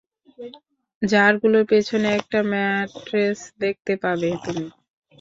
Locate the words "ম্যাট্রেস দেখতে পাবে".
2.51-4.29